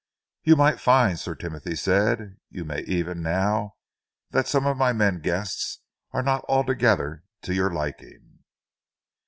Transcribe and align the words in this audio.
"You 0.41 0.55
might 0.55 0.79
find," 0.79 1.19
Sir 1.19 1.35
Timothy 1.35 1.75
said, 1.75 2.37
"you 2.49 2.65
may 2.65 2.81
even 2.85 3.21
now 3.21 3.75
that 4.31 4.47
some 4.47 4.65
of 4.65 4.75
my 4.75 4.93
men 4.93 5.19
guests 5.21 5.77
are 6.11 6.23
not 6.23 6.43
altogether 6.49 7.23
to 7.43 7.53
your 7.53 7.71
liking." 7.71 8.39